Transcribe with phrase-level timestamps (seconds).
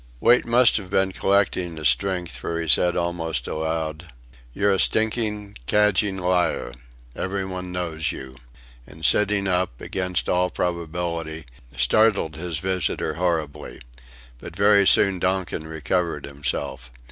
[0.19, 4.11] Wait must have been collecting his strength, for he said almost aloud
[4.51, 6.73] "You're a stinking, cadging liar.
[7.15, 8.35] Every one knows you."
[8.87, 11.45] And sitting up, against all probability,
[11.77, 13.79] startled his visitor horribly.
[14.39, 16.89] But very soon Donkin recovered himself.